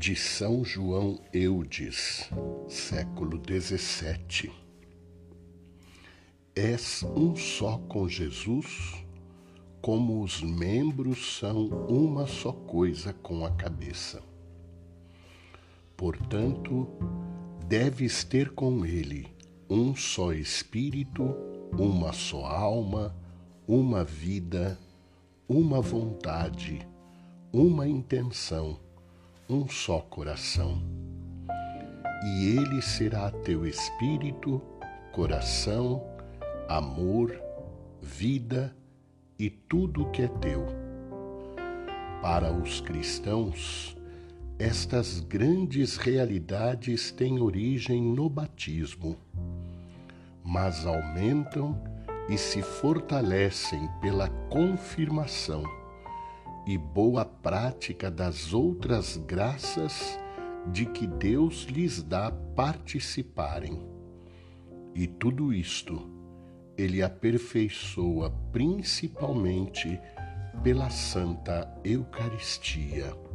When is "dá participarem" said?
62.02-63.80